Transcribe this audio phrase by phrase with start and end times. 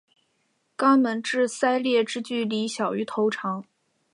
[0.75, 3.63] 肛门至鳃裂之距离小于头长。